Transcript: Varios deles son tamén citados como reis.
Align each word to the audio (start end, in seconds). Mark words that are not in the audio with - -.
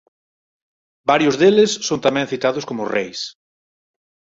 Varios 1.11 1.35
deles 1.41 1.71
son 1.87 1.99
tamén 2.05 2.29
citados 2.33 2.67
como 2.69 2.89
reis. 2.95 3.19